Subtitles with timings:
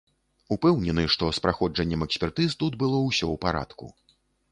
[0.53, 3.93] Упэўнены, што з праходжаннем экспертыз тут было ўсё ў парадку.